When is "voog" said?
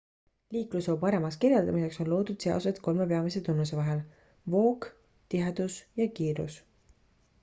4.55-4.87